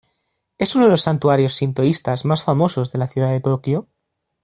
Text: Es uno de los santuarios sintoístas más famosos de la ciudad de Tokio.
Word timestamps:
Es 0.57 0.75
uno 0.75 0.85
de 0.85 0.89
los 0.89 1.01
santuarios 1.03 1.53
sintoístas 1.53 2.25
más 2.25 2.41
famosos 2.41 2.91
de 2.91 2.97
la 2.97 3.05
ciudad 3.05 3.29
de 3.29 3.39
Tokio. 3.39 3.87